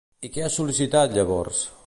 [0.27, 1.63] I què ha sol·licitat, llavors?